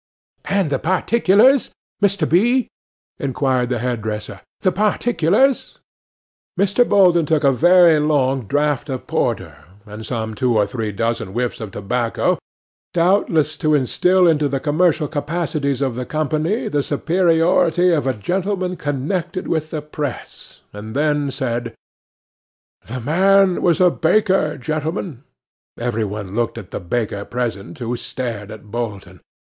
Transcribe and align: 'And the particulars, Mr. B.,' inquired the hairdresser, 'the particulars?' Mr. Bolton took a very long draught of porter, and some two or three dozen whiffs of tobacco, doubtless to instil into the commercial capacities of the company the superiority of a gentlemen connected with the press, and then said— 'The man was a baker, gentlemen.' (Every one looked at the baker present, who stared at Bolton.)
'And 0.45 0.71
the 0.71 0.79
particulars, 0.79 1.69
Mr. 2.01 2.27
B.,' 2.27 2.67
inquired 3.19 3.69
the 3.69 3.77
hairdresser, 3.77 4.41
'the 4.61 4.71
particulars?' 4.71 5.77
Mr. 6.59 6.89
Bolton 6.89 7.27
took 7.27 7.43
a 7.43 7.51
very 7.51 7.99
long 7.99 8.47
draught 8.47 8.89
of 8.89 9.05
porter, 9.05 9.63
and 9.85 10.03
some 10.03 10.33
two 10.33 10.57
or 10.57 10.65
three 10.65 10.91
dozen 10.91 11.27
whiffs 11.33 11.61
of 11.61 11.69
tobacco, 11.69 12.39
doubtless 12.95 13.55
to 13.57 13.75
instil 13.75 14.27
into 14.27 14.49
the 14.49 14.59
commercial 14.59 15.07
capacities 15.07 15.81
of 15.83 15.93
the 15.93 16.03
company 16.07 16.67
the 16.67 16.81
superiority 16.81 17.91
of 17.93 18.07
a 18.07 18.13
gentlemen 18.17 18.77
connected 18.77 19.47
with 19.47 19.69
the 19.69 19.83
press, 19.83 20.63
and 20.73 20.95
then 20.95 21.29
said— 21.29 21.75
'The 22.87 23.01
man 23.01 23.61
was 23.61 23.79
a 23.79 23.91
baker, 23.91 24.57
gentlemen.' 24.57 25.21
(Every 25.79 26.05
one 26.05 26.33
looked 26.33 26.57
at 26.57 26.71
the 26.71 26.79
baker 26.79 27.23
present, 27.23 27.77
who 27.77 27.95
stared 27.95 28.49
at 28.49 28.71
Bolton.) 28.71 29.21